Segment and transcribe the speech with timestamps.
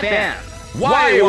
[0.00, 0.32] FM
[0.80, 1.20] YY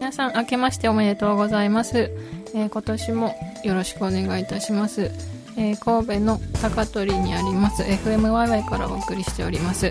[0.00, 2.10] 皆さん明けましておめでとうございます、
[2.54, 5.10] えー今年もよろしくお願いいたします、
[5.56, 9.86] えー神戸の高取にあります FMYY からお送りしております、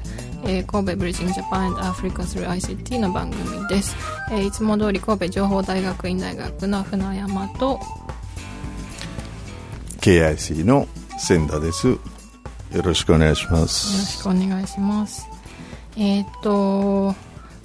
[0.46, 3.96] えー神戸ブリッジングジャパン and Africa through ICT の番組です、
[4.32, 7.80] えーいつも通り神戸情報大学院大学の船山と
[10.04, 10.86] KIC の
[11.18, 11.88] 千田です。
[11.88, 11.98] よ
[12.84, 14.18] ろしくお願いしまよろす。
[14.18, 15.30] しくお願いします。
[15.96, 17.16] えっ、と、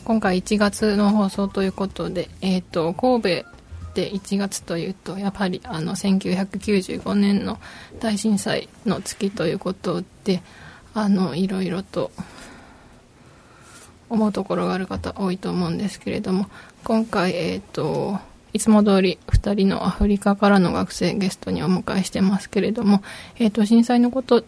[0.04, 3.57] 今回1月の放送ということで、えっ、と、神戸
[3.98, 7.58] で1月というと、やはりあの1995年の
[7.98, 10.40] 大震災の月ということで、
[10.94, 12.12] あの、いろいろと
[14.08, 16.46] 思うところがある方多いと思うんですけれども、
[16.84, 18.20] 今回、えっ、と、
[18.52, 23.02] いつも通り2人のアフリカからの学生ゲストにお迎えしてますけれども、
[23.40, 24.44] えっ、と、震災のこと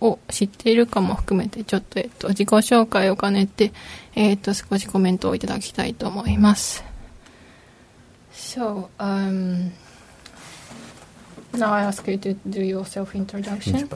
[0.00, 3.72] を知っているかも含めてちょっと、えっと、自己紹介を兼ねて、
[4.16, 6.93] えっと、少しコメントをいただきたいと思います。
[8.33, 9.71] So, um,
[11.53, 13.89] now I ask you to do your self-introduction.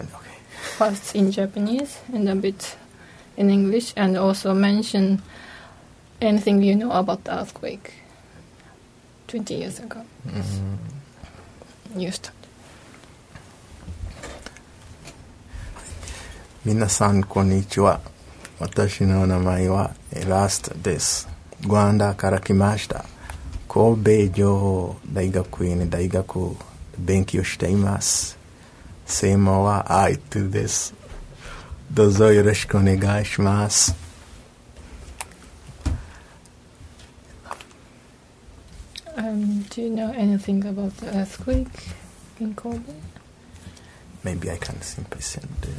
[0.78, 2.76] First in Japanese and a bit
[3.38, 5.22] in English and also mention
[6.22, 7.94] anything you know about the earthquake
[9.28, 10.02] 20 years ago.
[11.96, 12.34] You start.
[16.66, 18.00] 皆さんこんにちは
[18.58, 21.28] 私の名前はエラストです
[21.68, 23.04] グアンダから来ました
[23.69, 26.57] ko daiga queen daiga ko
[26.99, 28.35] benki yoshitaimasu
[29.07, 30.09] seima wa
[31.95, 33.93] dozo yoroshiku onegai shimasu
[39.19, 41.89] Um, do you know anything about the earthquake
[42.39, 42.95] in Kobe?
[44.23, 45.71] Maybe I can simply send the,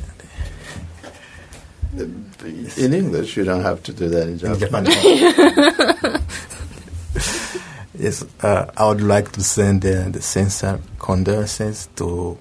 [2.03, 6.33] the in English, you don't have to do that in Japanese.
[7.98, 8.04] Japan.
[8.04, 12.38] yes, uh, I would like to send uh, the sincere condolences to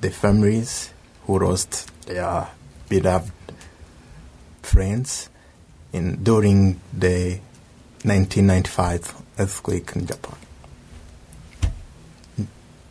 [0.00, 0.92] the families
[1.26, 2.48] who lost their
[2.88, 3.32] beloved
[4.62, 5.30] friends
[5.92, 7.40] in during the
[8.04, 10.36] 1995 earthquake in Japan.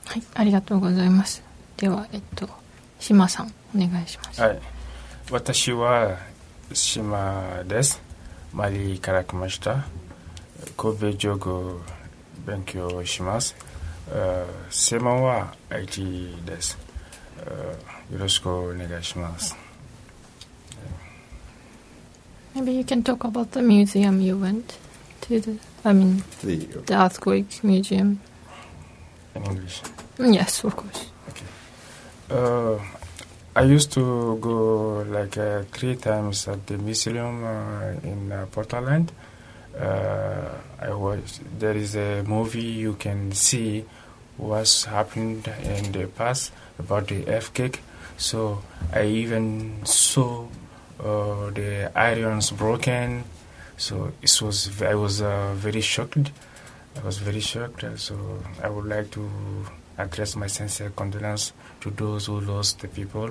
[0.05, 1.43] はい、ありがとうございます。
[1.77, 2.49] では、えっと、
[2.99, 4.41] 島さん、お願いします。
[4.41, 4.59] はい。
[5.29, 6.17] 私は
[6.73, 8.01] 島です。
[8.51, 9.85] マリから来ました。
[10.76, 11.80] Kobe Jogo
[12.44, 13.54] Benkyo Shimas,
[14.12, 16.76] uh, Semawa Aichi Des,
[17.40, 17.74] uh,
[18.12, 19.54] Yoroshiko Negashimas.
[22.54, 24.78] Maybe you can talk about the museum you went
[25.22, 25.40] to.
[25.40, 26.56] The, I mean, the,
[26.86, 28.20] the earthquake museum.
[29.34, 29.82] In English?
[30.18, 31.06] Yes, of course.
[31.28, 31.44] Okay.
[32.30, 32.78] Uh,
[33.56, 38.72] I used to go like uh, three times at the museum uh, in uh, Port
[38.74, 39.10] Island.
[39.78, 40.48] Uh,
[40.80, 43.84] I was there is a movie you can see
[44.36, 47.80] what's happened in the past about the earthquake.
[48.16, 48.62] So
[48.92, 50.46] I even saw
[51.00, 53.24] uh, the irons broken.
[53.76, 56.30] So it was I was uh, very shocked.
[56.96, 57.84] I was very shocked.
[57.96, 59.28] So I would like to
[59.98, 63.30] address my sincere condolence to those who lost the people.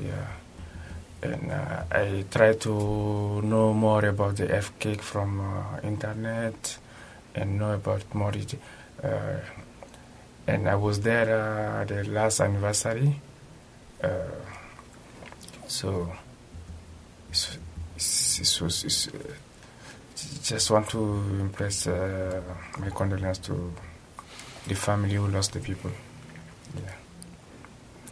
[0.00, 0.26] Yeah
[1.22, 6.78] and uh, I try to know more about the F cake from uh, internet
[7.34, 8.32] and know about more.
[9.02, 9.38] Uh,
[10.46, 13.20] and I was there uh, the last anniversary,
[14.02, 14.08] uh,
[15.68, 16.12] so
[17.30, 17.58] it's,
[17.96, 19.12] it's, it's, uh,
[20.42, 20.98] just want to
[21.40, 22.40] impress uh,
[22.80, 23.72] my condolence to
[24.66, 25.90] the family who lost the people.
[26.76, 26.94] Yeah.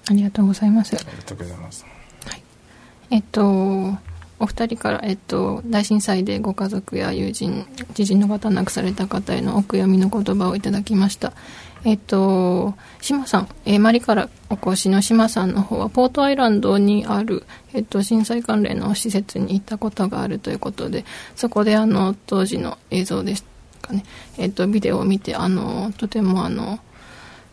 [0.09, 0.97] ありがとうございます。
[0.97, 2.00] ありがとうございます。
[3.11, 3.99] えっと、
[4.39, 11.33] お二人から、えっと、大震災でご家族や友人知人の方亡くされた方へのお悔やみの言葉をいただきました。
[11.85, 21.07] えっと島さん、えーマリからお越しの島さんの方はポートアイランドにある、えっと、震災関連の施設に行ったことがあるということで
[21.37, 23.47] そこであの当時の映像です
[23.81, 24.05] かね、
[24.37, 26.81] えっと、ビデオを見てあのとてもあの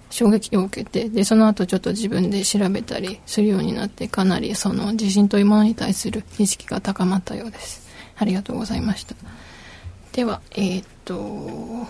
[0.09, 7.87] 衝撃を受けてでその後ちょっと自分で調べたりするようになってかなりその地震というものに対する意識が高まったようです。
[8.17, 9.15] ありがとうございました。
[10.13, 11.87] ではえーっと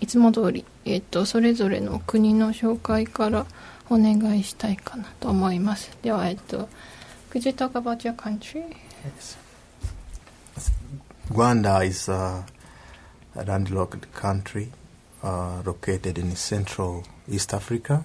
[0.00, 3.46] いつも通り、えーっとそれぞれの国の紹介から
[3.88, 5.96] お願いしたいかなと思います。
[6.02, 6.68] ではえーっと
[7.30, 8.76] Could you talk about your country?
[11.30, 12.44] Rwanda is a
[13.34, 14.68] landlocked country.
[15.22, 18.04] Uh, located in central East Africa,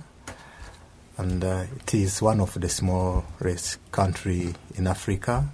[1.17, 5.45] and uh, it is one of the smallest country in Africa,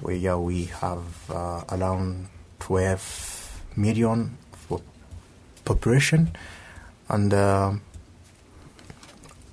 [0.00, 2.28] where we have uh, around
[2.60, 4.36] 12 million
[4.68, 4.82] po-
[5.64, 6.30] population,
[7.08, 7.72] and uh,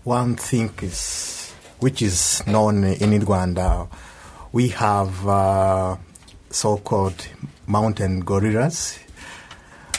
[0.03, 1.35] one thing is
[1.79, 3.87] which is known in Rwanda,
[4.51, 5.97] we have uh,
[6.49, 7.27] so-called
[7.67, 8.97] mountain gorillas,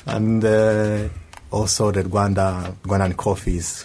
[0.06, 1.08] and uh,
[1.50, 3.82] also the Rwanda Rwandan coffee is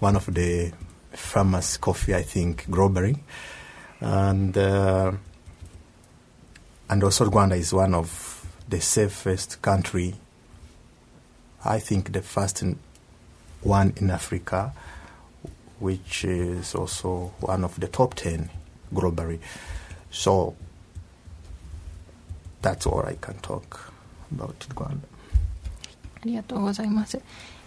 [0.00, 0.72] one of the
[1.12, 3.18] famous coffee, I think, globally,
[4.00, 5.12] and uh,
[6.88, 10.14] and also Rwanda is one of the safest country.
[11.64, 12.64] I think the first
[13.62, 14.72] one in Africa,
[15.78, 18.50] which is also one of the top ten
[18.92, 19.38] globally.
[20.10, 20.56] So
[22.62, 23.92] that's all I can talk
[24.32, 25.04] about Rwanda.
[26.22, 27.20] ありがとうございます。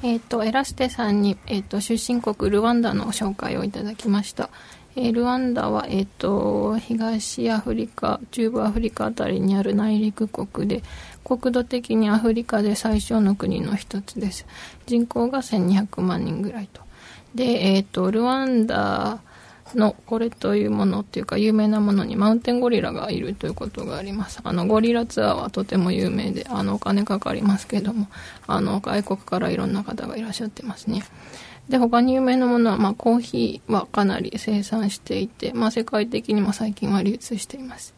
[0.03, 4.49] えっ、と、エラステさんに、えっ、と、出身国ルワンダの紹介をいただきました。
[4.95, 10.83] えールワンダは、えっ、と、東アフリカ、中部アフリカあたりにある内陸国で、
[11.23, 14.45] 国土的にアフリカで最小の国の一つです。
[14.85, 16.81] 人口が1200万人ぐらいと。
[17.33, 19.19] で、えっ、と、ルワンダ
[19.75, 24.39] のこれというものっていうか有名なものにマウンテンゴリラがいるということがあります。
[24.43, 28.07] あのゴリラツアーはとても有名であのお金かかりますけども
[28.47, 31.03] あの外国からいろんな方がいらっしゃってますね。
[31.69, 37.93] で他に有名なものは、まあ、コーヒーはかなり生産していて、まあ、世界的にも最近は流通しています。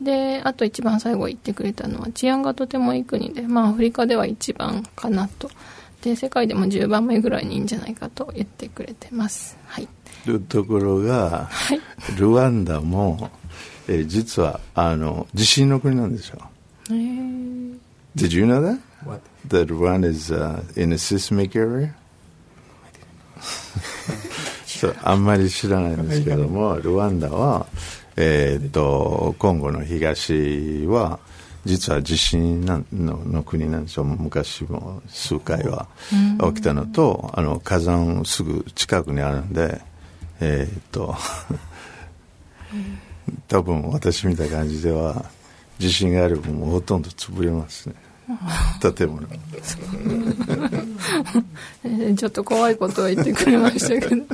[0.00, 5.50] であと一番最後言ってくれたのは治安がとてもいい国で、まあ、アフリカでは一番かなと。
[6.04, 9.88] で世界でも10番目ぐらいにいいんじゃないかと言ってくれてますはい
[10.26, 11.50] とところが、
[12.18, 13.30] ルワンダも、
[13.86, 16.38] えー実はあの地震の国なんですよ。
[16.90, 17.78] へー
[18.16, 18.80] Did you know that?
[19.04, 19.20] What?
[19.48, 21.92] That Rwanda is、uh, in a seismic area?
[24.64, 27.66] そうあんまり知らないんですけども、ルワンダは、
[28.16, 31.18] えーっと、コンゴの東は、
[31.64, 34.04] 実は地震なんのの国なんですよ。
[34.04, 35.88] 昔も数回は
[36.54, 39.80] 起きたのと、あの、火山すぐ近くにあるんで、
[40.40, 41.14] えーっと、
[43.48, 45.24] 多分私見た感じでは、
[45.78, 47.94] 地震があればもうほとんど潰れますね。
[48.80, 49.26] 建物。
[51.84, 54.24] え ーちょっと怖いことを言ってくれましたけど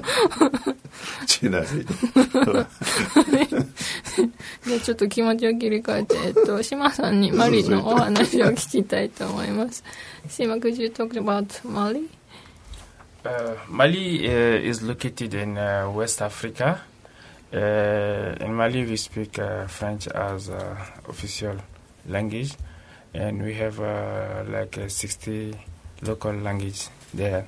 [1.26, 1.86] ちなみに。
[4.67, 9.83] でちょっと気持ちを切り替えて、えっと、島さんにマリのお話を聞きたいと思います
[10.29, 12.09] 島 could you talk about Mali?
[13.23, 16.81] Uh, Mali uh, is located in uh, West Africa.
[17.51, 20.75] Uh, in Mali, we speak uh, French as uh,
[21.07, 21.55] official
[22.07, 22.53] language,
[23.13, 25.55] and we have uh, like uh, 60
[26.03, 27.47] local language there.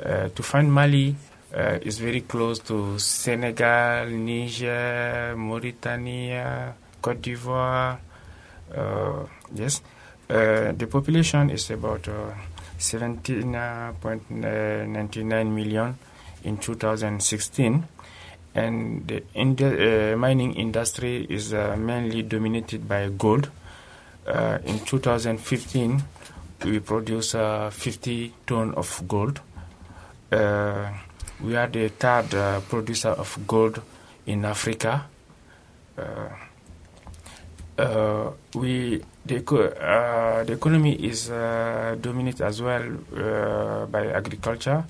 [0.00, 1.16] Uh, to find Mali
[1.53, 7.99] uh, is very close to Senegal, Niger, Mauritania, Cote d'Ivoire.
[8.75, 9.81] Uh, yes,
[10.29, 12.31] uh, the population is about uh,
[12.79, 15.97] 17.99 million
[16.43, 17.83] in 2016
[18.55, 23.49] and the uh, mining industry is uh, mainly dominated by gold.
[24.25, 26.01] Uh, in 2015,
[26.63, 29.41] we produce uh, 50 ton of gold.
[30.31, 30.89] Uh,
[31.41, 33.81] we are the third uh, producer of gold
[34.25, 35.05] in Africa.
[35.97, 36.29] Uh,
[37.77, 42.83] uh, we the, uh, the economy is uh, dominated as well
[43.87, 44.85] by agriculture.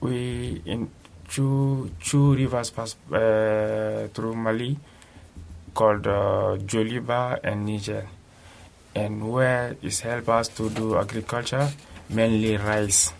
[0.00, 0.90] We in
[1.28, 4.78] two two rivers pass through Mali
[5.74, 8.06] called uh, Joliba and Niger,
[8.94, 11.68] and where it help us to do agriculture
[12.08, 13.12] mainly rice.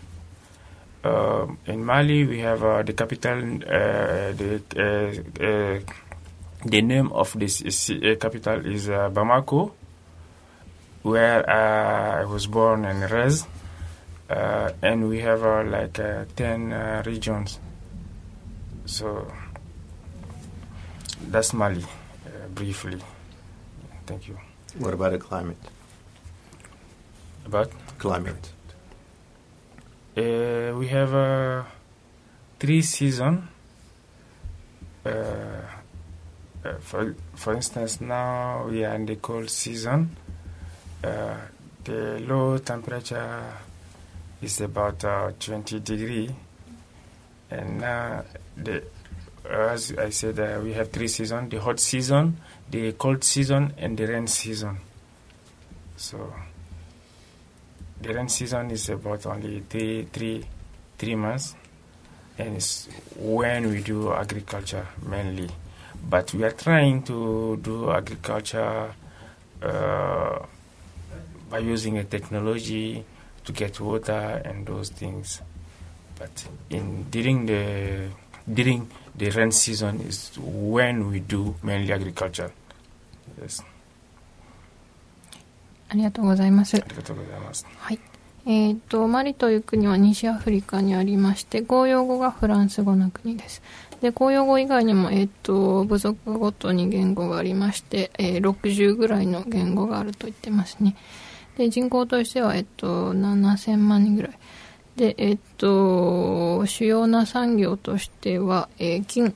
[1.07, 3.37] Uh, in Mali, we have uh, the capital.
[3.63, 5.09] Uh, the uh,
[5.45, 5.79] uh,
[6.65, 7.79] the name of this is,
[8.19, 9.71] capital is uh, Bamako,
[11.03, 13.47] where uh, I was born and raised.
[14.29, 17.59] Uh, and we have uh, like uh, ten uh, regions.
[18.85, 19.31] So
[21.31, 22.99] that's Mali, uh, briefly.
[24.05, 24.37] Thank you.
[24.79, 25.57] What about the climate?
[27.45, 28.51] About Climate.
[30.17, 30.21] Uh,
[30.77, 31.63] we have uh,
[32.59, 33.47] three season.
[35.05, 35.09] Uh,
[36.63, 40.15] uh, for for instance, now we are in the cold season.
[41.03, 41.37] Uh,
[41.83, 43.53] the low temperature
[44.41, 46.29] is about uh, 20 degree,
[47.49, 48.23] and now
[48.55, 48.83] the
[49.49, 52.37] as I said, uh, we have three season: the hot season,
[52.69, 54.77] the cold season, and the rain season.
[55.95, 56.33] So
[58.01, 60.43] the rain season is about only three, three,
[60.97, 61.55] three months,
[62.37, 62.87] and it's
[63.17, 65.49] when we do agriculture mainly.
[66.09, 68.93] But we are trying to do agriculture
[69.61, 70.39] uh,
[71.49, 73.03] by using a technology
[73.45, 75.41] to get water and those things.
[76.19, 78.09] But in during the
[78.51, 82.51] during the rain season is when we do mainly agriculture.
[83.41, 83.63] Yes.
[85.89, 86.75] ありがとうございます。
[86.75, 87.65] ありがとうございます。
[87.77, 87.99] はい。
[88.49, 93.61] えー、とマリという国は西アフリカにありまして公用語がフランス語の国です。
[93.99, 100.95] で公用語以外にも、えー、と部族ごとに言語がありまして、えー60ぐらいの言語があると言ってますね。
[101.57, 104.39] で人口としては、えー、と7000万人ぐらい。
[104.95, 109.35] で、えー、と主要な産業としては、えー金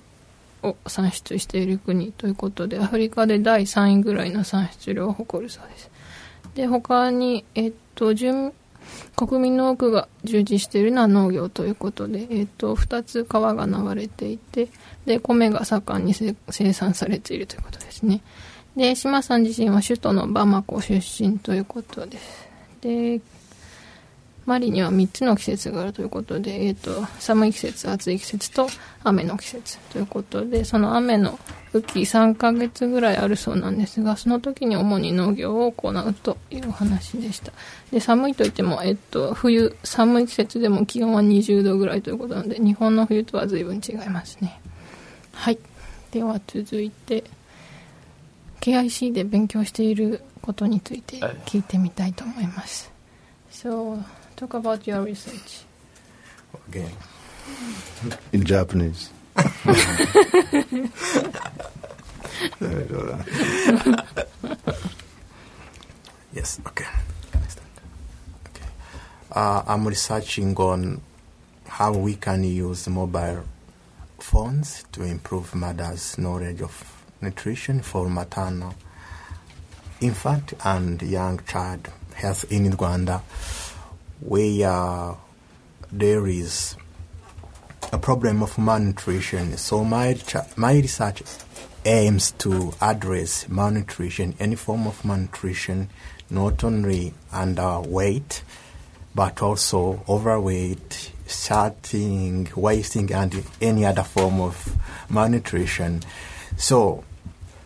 [0.63, 5.91] を産出している国ということでアフリカで第3位ぐらいの産出量を誇るそうです。
[6.55, 8.53] で他に、えっと、住
[9.15, 14.69] 国民の多くが従事しているのは農業ということで、えっと、2つ川が流れていて
[15.05, 18.21] で米が盛んに生産されているということですね。
[18.75, 22.49] で島さん自身は首都のバマコ出身ということです。
[22.81, 23.21] で
[24.45, 28.67] マリには3つの季節があるということで、えー、と寒い季節暑い季節と
[29.03, 31.39] 雨の季節ということでその雨の
[31.73, 37.53] 雨季3ヶ月ぐらいあるそうなんですがその時に主に農業を行うというお話でした。
[37.91, 44.59] で寒いといっても、えっと冬寒い季節でも気温は20度ぐらいということなので日本の冬とは随分違いますね。
[45.33, 45.59] はい。
[46.11, 47.23] では続いて
[48.59, 52.91] KIC で勉強していることについて聞いてみたいと思います。
[53.51, 54.01] So
[54.41, 55.61] Talk about your research.
[56.67, 56.89] Okay.
[58.33, 59.11] In Japanese.
[66.33, 66.87] yes, okay.
[67.35, 67.67] Understand.
[68.47, 68.65] Okay.
[69.31, 71.01] Uh, I'm researching on
[71.67, 73.43] how we can use mobile
[74.17, 78.73] phones to improve mothers' knowledge of nutrition for maternal
[79.99, 83.21] infant and young child health in Uganda
[84.21, 85.15] where
[85.91, 86.75] there is
[87.91, 89.57] a problem of malnutrition.
[89.57, 90.17] So my
[90.55, 91.23] my research
[91.83, 95.89] aims to address malnutrition, any form of malnutrition,
[96.29, 98.41] not only underweight,
[99.13, 104.77] but also overweight, starting, wasting, and any other form of
[105.09, 106.01] malnutrition.
[106.55, 107.03] So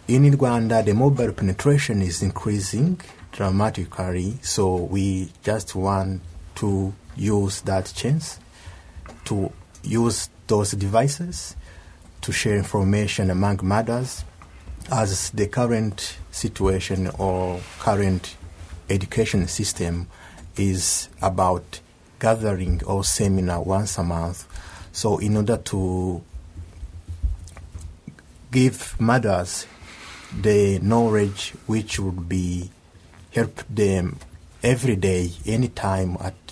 [0.08, 3.00] in Uganda, the mobile penetration is increasing
[3.32, 4.38] dramatically.
[4.42, 6.22] So we just want
[6.56, 8.40] to use that chance
[9.26, 9.52] to
[9.84, 11.56] use those devices
[12.22, 14.24] to share information among mothers
[14.92, 18.36] as the current situation or current
[18.90, 20.08] education system
[20.58, 21.80] is about
[22.20, 24.48] gathering or seminar once a month.
[24.92, 26.24] So in order to
[28.52, 29.68] give mothers
[30.42, 32.70] the knowledge which would be
[33.32, 34.18] help them
[34.64, 36.45] every day, anytime, at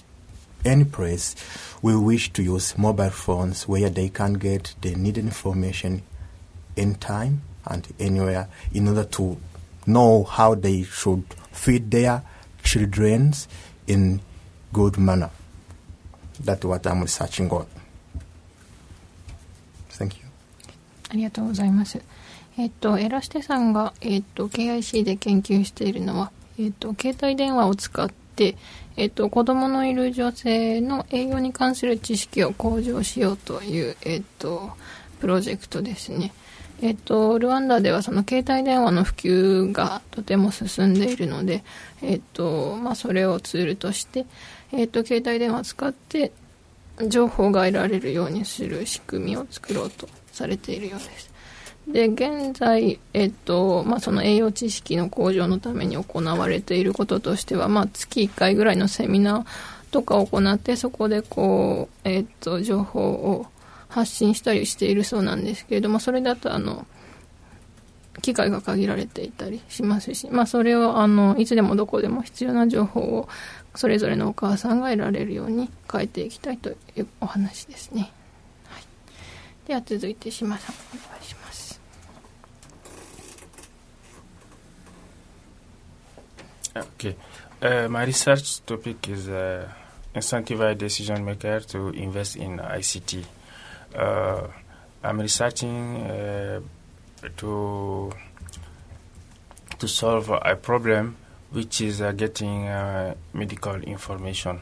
[0.65, 1.35] any place,
[1.83, 6.03] we wish to use mobile phones where they can get the needed information
[6.77, 9.37] in time and anywhere in order to
[9.87, 12.23] know how they should feed their
[12.63, 13.33] children
[13.87, 14.21] in
[14.73, 15.31] good manner.
[16.41, 17.67] That's what I'm researching on.
[19.91, 20.25] Thank you.
[21.11, 22.01] ありがとうございます。
[22.59, 28.57] えっと、エラステさんが、えっと、KIC で研究しているのは、えっと、携帯電話を使って、
[28.96, 34.72] えっと、子供のいる女性の栄養に関する知識を向上しようという、えっと、
[35.20, 36.34] プロジェクトですね。
[36.82, 41.64] えっと、ルワンダではその携帯電話の普及がとても進んでいるので、
[42.02, 44.26] えっと、まあ、それをツールとして、
[44.72, 46.32] えっと、携帯電話を使って、
[47.08, 51.33] 情報が得られるようにする仕組みを作ろうとされているようです。
[51.88, 59.46] で現在、えっとまあ、その栄養知識の向上のために行われていることとしては、まあ、月1回ぐらいのセミナー
[59.92, 63.48] とかを行ってそこでこう、えっと情報を
[63.90, 66.88] 発信したりしているそうなんですけれどもそれだとあの
[68.22, 73.30] 機会が限られていたりしますし、まあ、それをあのいつでもどこでも必要な情報を
[73.76, 78.12] それぞれのお母さんが得られるように変えていきたいというお話ですね。
[78.68, 78.84] はい、
[79.68, 81.43] では続いて島さんお願いします。
[86.76, 87.16] Okay.
[87.62, 89.70] Uh, my research topic is uh,
[90.16, 93.24] incentivize decision maker to invest in ICT.
[93.96, 94.48] Uh,
[95.04, 96.60] I'm researching uh,
[97.38, 98.12] to
[99.78, 101.16] to solve a problem
[101.52, 104.60] which is uh, getting uh, medical information.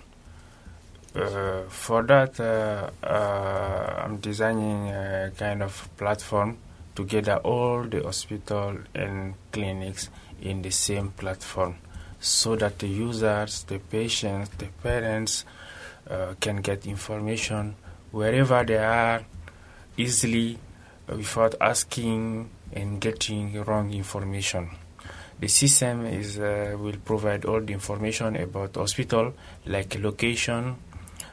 [1.15, 2.41] Uh, for that,
[3.01, 6.58] I'm designing a kind of platform
[6.96, 10.10] to gather all the hospital and clinics
[10.41, 11.77] in the same platform
[12.22, 15.44] so that the users, the patients, the parents
[16.10, 17.75] uh, can get information
[18.12, 19.25] wherever they are
[19.98, 20.58] easily
[21.08, 24.70] without asking and getting wrong information.
[25.40, 29.34] The system is uh, will provide all the information about hospital,
[29.66, 30.75] like location,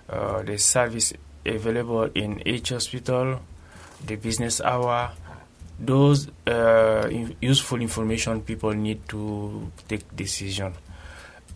[0.08, 1.12] uh, the service
[1.44, 3.40] available in each hospital,
[4.06, 5.12] the business hour,
[5.78, 7.08] those uh,
[7.40, 10.74] useful information people need to take decision,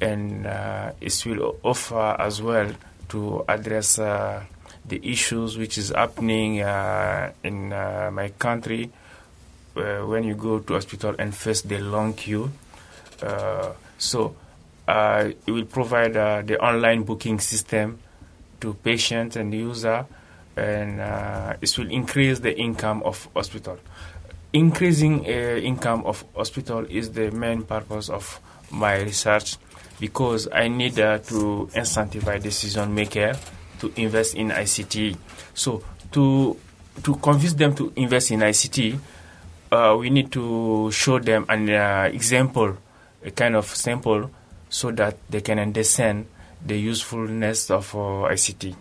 [0.00, 2.71] and uh, it will offer as well
[3.09, 4.43] to address uh,
[4.87, 8.91] the issues which is happening uh, in uh, my country
[9.76, 12.50] uh, when you go to hospital and face the long queue.
[13.99, 14.35] So
[14.88, 16.14] it will provide
[16.47, 17.99] the online booking system
[18.61, 20.07] to patients and user,
[20.57, 21.01] and
[21.61, 23.79] it will increase the income of hospital.
[24.53, 28.41] Increasing income of hospital is the main purpose of
[28.71, 29.57] my research
[30.01, 33.35] because I need to incentivize decision maker
[33.81, 35.17] to invest in ICT.
[35.55, 36.57] So to
[37.03, 38.99] to convince them to invest in ICT,
[39.71, 42.77] uh, we need to show them an uh, example,
[43.25, 44.31] a kind of sample,
[44.69, 46.27] so that they can understand
[46.65, 48.75] the usefulness of uh, ICT.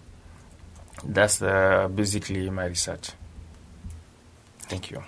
[1.06, 3.14] That's uh, basically my research.
[4.68, 5.02] Thank you.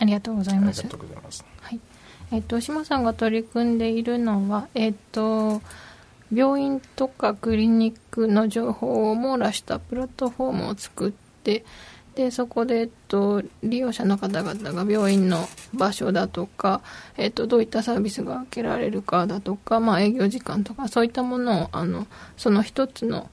[0.00, 0.80] ありがとうございます。
[0.80, 1.44] ありがとうございます。
[1.60, 1.80] はい。
[2.30, 5.60] えっ、と、島さんが取り組んでいるのは、えっ、と、
[6.32, 11.12] 病院とかクリニックの情報を網羅したプラットフォームを作っ
[11.42, 11.64] て、
[12.18, 16.80] でそこで、えっと、利用者の方々が病院の場所だとか、
[17.16, 23.30] えっと、どういったサービスが受けられるかだとか、まあ、営業時間とかそういったものをあのその一つの、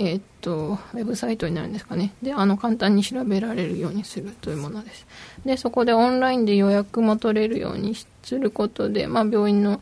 [0.00, 2.14] えっと、ウェブサイトになるんですかね。
[2.22, 5.06] であの簡単に調べられるようにするというものです。
[5.44, 9.80] でそこでオンラインで予約も取れるようにすることで、まあ、病院の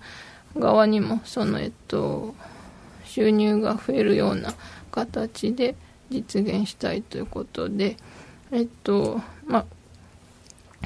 [0.57, 2.35] 側にもその、えっと、
[3.05, 4.55] 収入が増えるような
[4.90, 5.74] 形で
[6.11, 7.98] 実現したいということで、
[8.52, 9.66] えっと、まあ、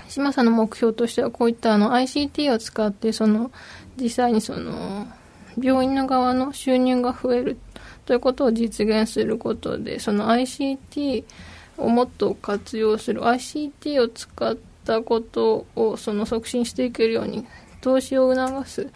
[0.09, 3.53] 島さんの目標としてはこういったあの ICT を使ってその
[3.97, 5.07] 実際にその
[5.61, 7.59] 病院の側の収入が増える
[8.11, 11.23] ということを実現することでその ICT
[11.79, 17.47] をもっと活用する ICT を使ったことをその促進していけるように
[17.81, 18.87] 投資を促すっ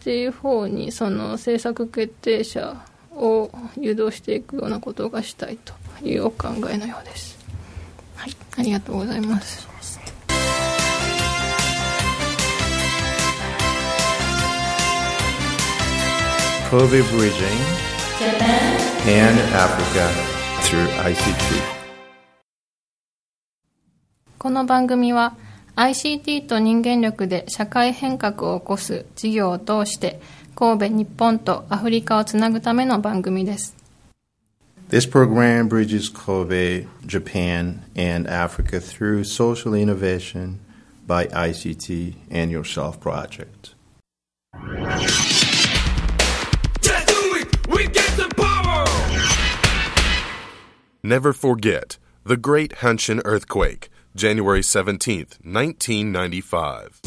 [0.00, 5.72] ていう方にその政策決定者を誘導していくようなことがしたいと
[6.06, 7.38] いうお考えのようです。
[8.14, 9.66] はい、ありがとうございます。
[16.70, 20.06] Kobe Bridging and Africa
[20.60, 21.62] through ICT
[24.36, 25.38] この番組は
[25.74, 30.20] ICT と人間力で社会変革を起こす事業を通して
[30.54, 33.74] 神戸、日本とアフリカをつなぐための番組です。
[34.90, 40.58] This program bridges Kobe, Japan, and Africa through social innovation
[41.06, 43.74] by ICT and Yourself Project.
[51.02, 57.00] Never forget the Great Hanshin Earthquake, January 17th, 1995.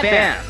[0.00, 0.40] FM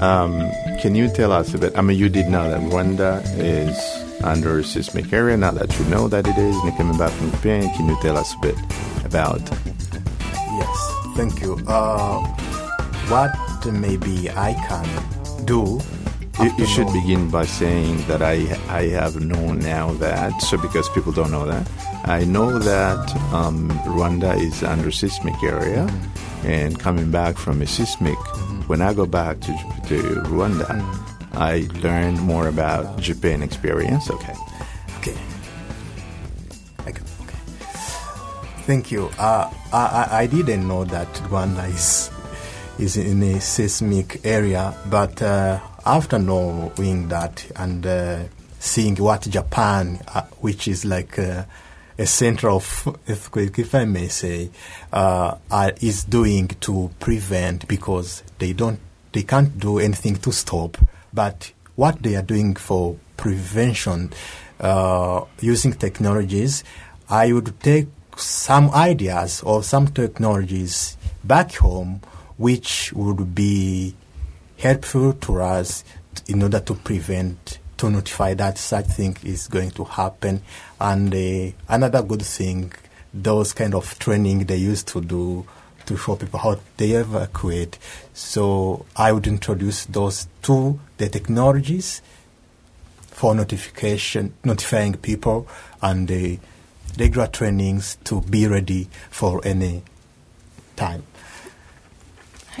[0.00, 1.76] Um, can you tell us a bit?
[1.76, 3.76] I mean, you did know that Rwanda is
[4.24, 5.36] under a seismic area.
[5.36, 8.16] Now that you know that it is, and coming back from Japan, can you tell
[8.16, 8.56] us a bit
[9.04, 9.42] about?
[10.32, 11.60] Yes, thank you.
[11.66, 12.20] Uh,
[13.08, 13.30] what
[13.70, 15.80] maybe I can do?
[16.42, 20.88] You, you should begin by saying that I I have known now that so because
[20.90, 21.68] people don't know that
[22.04, 25.86] I know that um, Rwanda is under seismic area
[26.44, 28.16] and coming back from a seismic
[28.70, 29.52] when I go back to,
[29.88, 29.96] to
[30.30, 30.68] Rwanda
[31.34, 34.34] I learn more about Japan experience okay
[34.98, 35.16] Okay.
[36.88, 37.02] Okay.
[38.66, 39.10] Thank you.
[39.18, 42.10] Uh, I, I- I didn't know that Rwanda is
[42.78, 48.18] is in a seismic area, but uh, after knowing that and uh,
[48.58, 51.44] seeing what Japan, uh, which is like uh,
[52.00, 54.50] a center of earthquake, if I may say,
[54.90, 58.80] uh, are, is doing to prevent because they don't,
[59.12, 60.78] they can't do anything to stop,
[61.12, 64.14] but what they are doing for prevention
[64.60, 66.64] uh, using technologies,
[67.10, 72.00] I would take some ideas or some technologies back home
[72.38, 73.94] which would be
[74.58, 75.84] helpful to us
[76.28, 80.42] in order to prevent to notify that such thing is going to happen
[80.80, 82.72] and uh, another good thing
[83.12, 85.46] those kind of training they used to do
[85.86, 87.78] to show people how they evacuate.
[88.14, 92.02] So i would introduce those two the technologies
[93.00, 95.46] for notification notifying people
[95.82, 96.38] and the
[96.98, 99.82] regular trainings to be ready for any
[100.76, 101.02] time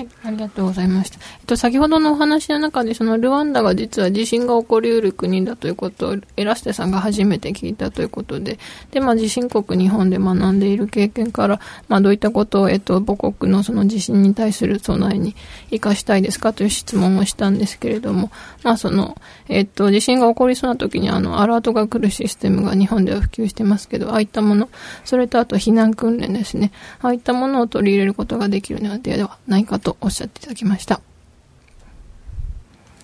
[0.00, 1.18] はい、ありがとうございました。
[1.40, 8.58] えっと、先ほどのお話の中で、そのルワンダが実は地震が起こりうる国だということを、エラステさんが初めて聞いたということで、
[8.92, 15.34] で、まあ、地震国日本で学んでいる経験から、まあ、どういったことを、えっと、母国のその地震に対する備えに
[15.64, 18.30] 活かしたいですかという質問をしたんですけれども、
[18.62, 24.70] まあ、その、えっと、地震が起こりそうな時に、あの、アラートが来るシステムが日本では普及してますけど、ああいったもの、
[25.04, 26.72] それとあと避難訓練ですね。
[27.02, 31.01] ああいったものを取り入れることができるのではないかとおっしゃっていただきました。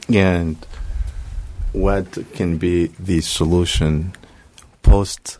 [0.09, 0.57] and
[1.73, 4.11] what can be the solution
[4.81, 5.39] post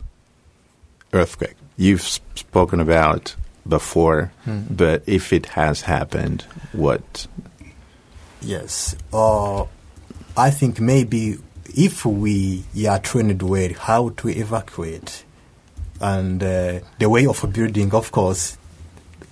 [1.12, 3.34] earthquake you've s- spoken about
[3.68, 7.26] before but if it has happened what
[8.44, 8.96] Yes.
[9.12, 9.66] Uh,
[10.36, 11.38] I think maybe
[11.76, 15.24] if we are trained well how to evacuate
[16.00, 18.58] and uh, the way of building, of course,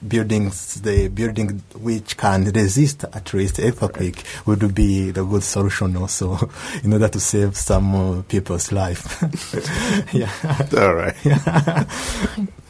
[0.07, 6.49] buildings, the building which can resist at least earthquake would be the good solution also
[6.83, 9.23] in order to save some uh, people's life.
[10.13, 10.31] yeah.
[10.77, 11.15] all right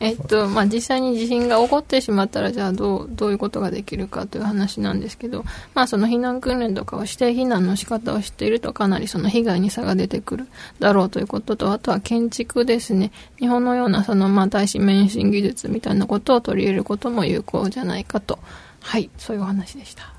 [0.00, 13.12] えっと、まあ、実際に地震が起こってしまったら、じゃあどう、どういうことができるかという話なんですけど、まあ、その避難訓練とかをして避難の仕方を知っているとかなりその被害に差が出てくるだろうということと、あとは建築ですね。
[13.38, 18.38] 日本のようなその、まあ、耐震免震技術みたいなことを取り入れることも有効じゃないかと。
[18.80, 20.14] はい、そういうお話でした。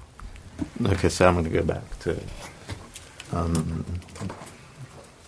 [0.84, 2.16] okay so i'm going to go back to
[3.34, 3.84] um,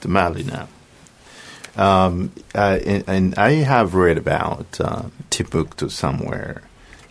[0.01, 0.67] to mali now
[1.77, 6.61] um, uh, and, and i have read about uh, timbuktu somewhere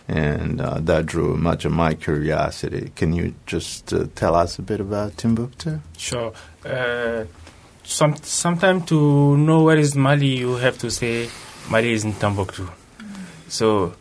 [0.07, 4.61] and uh, that drew much of my curiosity can you just uh, tell us a
[4.61, 6.31] bit about timbuktu Sure.
[6.65, 7.25] Uh,
[7.83, 11.29] some sometime to know where is Mali, you have to say
[11.69, 12.65] Mali is in Timbuktu.
[13.49, 13.93] So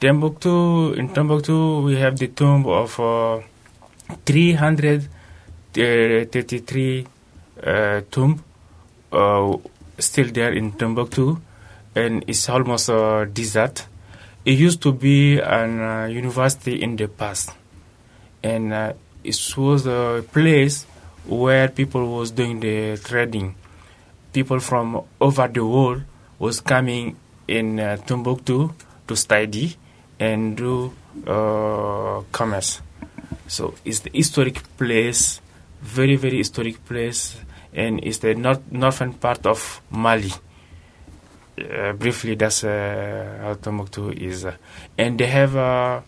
[0.00, 3.40] Timbuktu in Timbuktu we have the tomb of uh,
[4.26, 7.06] 333
[7.62, 8.42] uh, tomb
[10.00, 11.38] still there in Timbuktu,
[11.94, 13.86] and it's almost a desert.
[14.44, 17.52] It used to be an uh, university in the past,
[18.42, 20.84] and uh, it was a place
[21.26, 23.54] where people was doing the trading.
[24.32, 26.02] People from over the world
[26.38, 28.72] was coming in uh, Timbuktu
[29.06, 29.76] to study
[30.18, 30.92] and do
[31.26, 32.80] uh, commerce.
[33.46, 35.40] So it's the historic place,
[35.82, 37.36] very very historic place,
[37.72, 40.32] and it's the north, northern part of Mali.
[41.58, 44.56] Uh, briefly, that's uh, how Timbuktu is, uh,
[44.96, 46.00] and they have uh,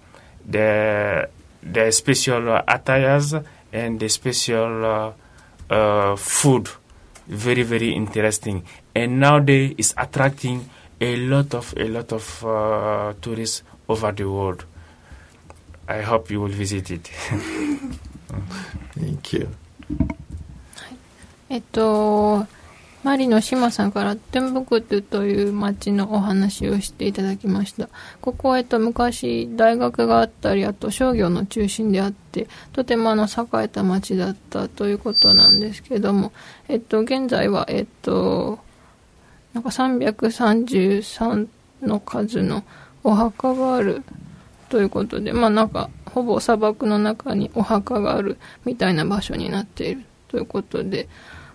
[0.48, 1.28] the
[1.62, 3.34] the special attires
[3.72, 5.12] and the special uh,
[5.70, 6.68] uh, food,
[7.28, 8.64] very very interesting.
[8.94, 10.68] And nowadays, it's attracting
[11.00, 14.64] a lot of a lot of tourists over the world.
[15.86, 17.08] I hope you will visit it.
[18.94, 19.48] thank you
[21.52, 22.46] えっと、
[23.02, 27.90] マリの島さんからトゥンブクトゥという町のお話をしていただきました。
[28.22, 36.32] ここは、えっと、昔大学があったり、あと商業の中心であって、とてもあの栄えた町だったということなんですけども、
[36.68, 38.58] えっと、現在は、えっと、
[39.52, 41.48] なんか333
[41.82, 42.64] の数の
[43.04, 44.02] お墓がある
[44.70, 51.08] ということで、まあなんか、ほぼ砂漠の中にお墓があるみたいな場所になっているということで、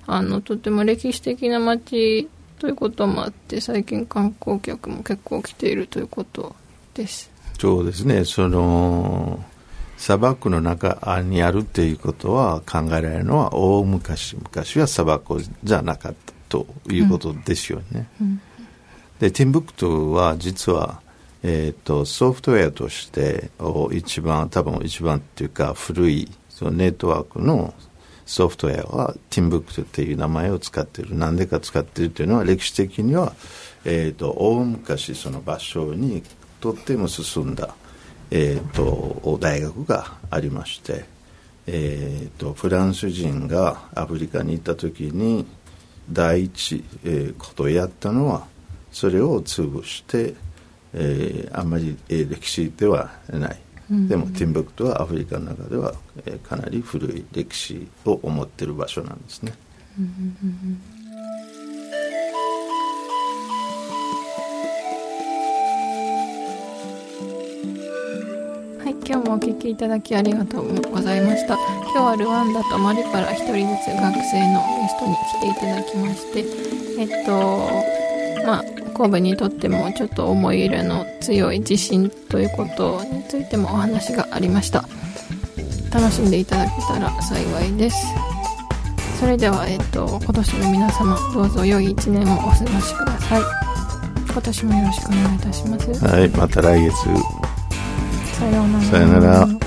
[0.07, 6.55] あの、とても歴史的な街ということもあって、最近観光客も結構来ているということ
[6.93, 7.29] です。
[7.59, 9.43] そうですね、その、
[9.97, 18.07] 砂漠の中にあるっていうことは考えられるのは大昔、昔は砂漠じゃなかったということですよね。
[18.21, 18.41] うんうん、
[19.19, 21.01] で、ティンブクトは実は、
[21.43, 23.51] えーと、ソフトウェアとして
[23.91, 27.73] 一番多分一番っていうか古いそのネットワークの
[28.27, 31.15] ソフトウェアはティンブクトっていう名前を使っている。
[31.15, 33.33] なんでか使っているというのは歴史的には、
[33.85, 36.21] えーと、大昔その場所に
[36.61, 37.73] とっても進んだ、
[38.29, 41.05] えーと、大学がありまして、
[41.65, 45.47] えー、とフランス人がアフリカに行った時に
[46.11, 48.45] 第一、えー、ことをやったのは
[48.91, 50.35] それを潰して
[50.93, 53.59] えー、あんまり、えー、歴史ではない、
[53.89, 55.93] でもティンブクトはアフリカの中では、
[56.25, 59.53] えー、かなり古い歴史を持っている場所なんですね。
[59.97, 60.97] うん
[68.83, 71.55] はい、今日もお聞きいただきありがとうございました。
[71.55, 76.45] 今日はルワンダとマリから一人ずつ学生のゲストに来ていただきまして、
[76.99, 77.69] えっと、
[78.45, 84.85] まあ、神戸にとってもちょっと思い入れの強い地震ということについてもお話がありました。
[85.93, 87.97] 楽しんでいただけたら幸いです。
[89.19, 93.41] それでは、えっと、今年も皆様どうぞ良い一年をお過ごしください。
[94.29, 96.05] 今年もよろしくお願いいたします。
[96.05, 96.93] はいまた来月。
[98.33, 99.66] さようなら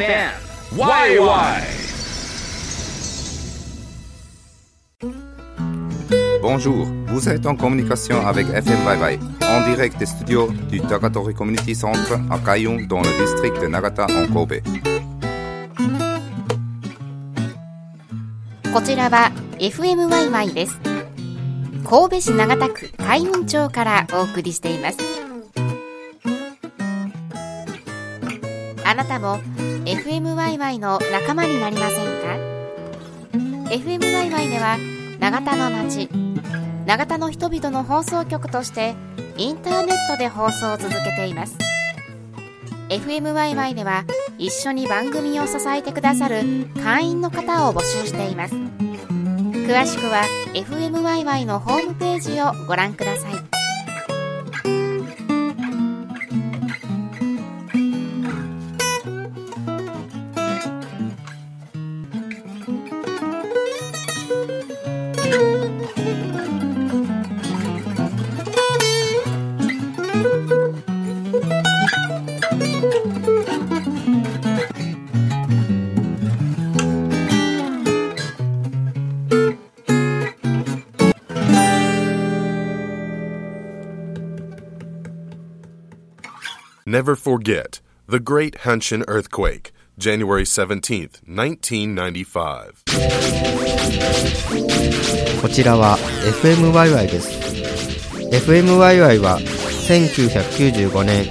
[0.00, 0.32] FM
[0.72, 1.18] YY
[6.40, 11.74] Bonjour, vous êtes en communication avec FM YY, en direct des studios du Tagatori Community
[11.74, 14.62] Center à Kayun dans le district de Nagata en Kobe.
[18.72, 20.80] こちらは FMYY です。
[21.84, 25.19] 神戸市長田区海運町からお送りしています。
[29.00, 29.38] なたも
[29.86, 32.36] FMYY の仲間になりませんか
[33.70, 34.76] ?FMYY では
[35.18, 36.10] 永田の街
[36.84, 38.94] 永田の人々の放送局として
[39.38, 41.56] インターネットで放送を続けています。
[42.90, 44.04] FMYY では
[44.36, 46.42] 一緒に番組を支えてくださる
[46.82, 48.54] 会員の方を募集しています。
[48.54, 53.59] 詳しくは FMYY のホームページをご覧ください。
[86.90, 92.82] Never forget the Great Hanshin Earthquake, January 17th, 1995.
[95.40, 95.96] こちらは
[96.42, 97.30] FMYY です。
[98.32, 101.26] FMYY は1995年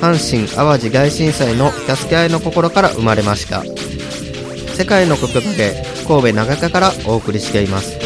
[0.00, 3.62] 阪神・淡路大震災の助け合いの心から生まれました
[4.74, 8.03] 世界の言葉で神戸長田からお送りしています